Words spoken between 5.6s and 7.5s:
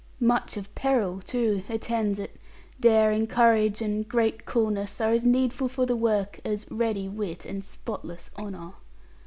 for the work as ready wit